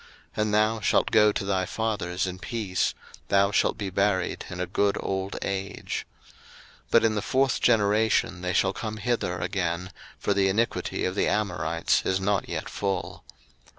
[0.35, 2.95] 01:015:015 And thou shalt go to thy fathers in peace;
[3.27, 6.07] thou shalt be buried in a good old age.
[6.85, 11.13] 01:015:016 But in the fourth generation they shall come hither again: for the iniquity of
[11.13, 13.23] the Amorites is not yet full.